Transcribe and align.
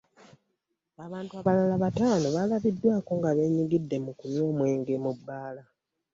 Abantu 1.05 1.31
abalala 1.39 1.75
bataano 1.83 2.27
baalabiddwako 2.35 3.11
nga 3.19 3.29
beenyigidde 3.37 3.97
mu 4.05 4.11
kunywa 4.17 4.43
omwenge 4.51 4.93
mu 5.03 5.11
bbaala. 5.17 5.63